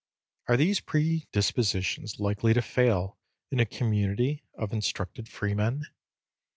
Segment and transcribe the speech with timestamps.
[0.47, 3.19] Are these predispositions likely to fail
[3.51, 5.85] in a community of instructed freemen?